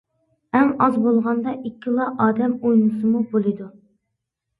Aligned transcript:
ئەڭ 0.59 0.69
ئاز 0.85 0.95
بولغاندا 1.03 1.53
ئىككىلا 1.57 2.07
ئادەم 2.23 2.55
ئوينىسىمۇ 2.71 3.21
بولىدۇ. 3.35 3.69